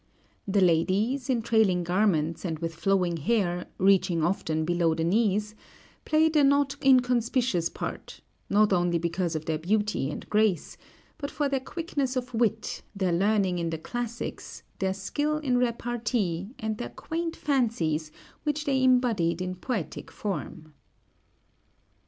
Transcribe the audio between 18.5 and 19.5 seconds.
they embodied